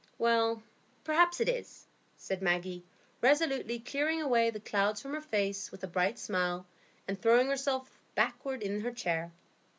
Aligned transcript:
"Well, 0.17 0.63
perhaps 1.03 1.39
it 1.39 1.47
is," 1.47 1.85
said 2.17 2.41
Maggie, 2.41 2.83
resolutely 3.21 3.77
clearing 3.77 4.19
away 4.19 4.49
the 4.49 4.59
clouds 4.59 4.99
from 4.99 5.13
her 5.13 5.21
face 5.21 5.71
with 5.71 5.83
a 5.83 5.87
bright 5.87 6.17
smile, 6.17 6.65
and 7.07 7.21
throwing 7.21 7.49
herself 7.49 7.99
backward 8.15 8.63
in 8.63 8.81
her 8.81 8.91
chair. 8.91 9.31